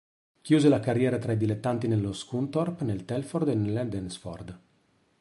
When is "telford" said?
3.05-3.49